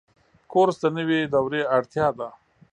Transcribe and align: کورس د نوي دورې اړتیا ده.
کورس 0.51 0.77
د 0.81 0.85
نوي 0.97 1.21
دورې 1.33 1.61
اړتیا 1.75 2.07
ده. 2.17 2.27